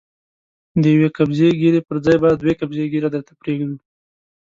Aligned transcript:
د 0.81 0.83
يوې 0.95 1.09
قبضې 1.17 1.47
ږيرې 1.59 1.81
پر 1.87 1.97
ځای 2.05 2.17
به 2.21 2.29
دوې 2.41 2.53
قبضې 2.61 2.83
ږيره 2.93 3.09
درته 3.13 3.33
پرېږدو. 3.41 3.75